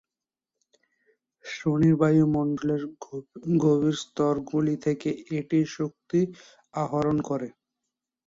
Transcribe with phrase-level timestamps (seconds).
[1.45, 2.83] শনির বায়ুমণ্ডলের
[3.63, 6.19] গভীর স্তরগুলি থেকে এটি শক্তি
[6.73, 7.47] আহরণ করে।